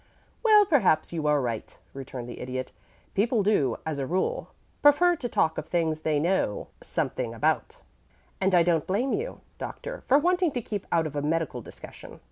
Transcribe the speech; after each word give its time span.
"Well, 0.41 0.65
perhaps 0.65 1.13
you 1.13 1.27
are 1.27 1.39
right," 1.39 1.77
returned 1.93 2.27
the 2.27 2.39
Idiot. 2.39 2.71
"People 3.13 3.43
do, 3.43 3.77
as 3.85 3.99
a 3.99 4.07
rule, 4.07 4.47
prefer 4.81 5.15
to 5.17 5.29
talk 5.29 5.59
of 5.59 5.67
things 5.67 6.01
they 6.01 6.19
know 6.19 6.69
something 6.81 7.35
about, 7.35 7.77
and 8.41 8.55
I 8.55 8.63
don't 8.63 8.87
blame 8.87 9.13
you, 9.13 9.41
Doctor, 9.59 10.01
for 10.07 10.17
wanting 10.17 10.53
to 10.53 10.61
keep 10.63 10.87
out 10.91 11.05
of 11.05 11.15
a 11.15 11.21
medical 11.21 11.61
discussion. 11.61 12.19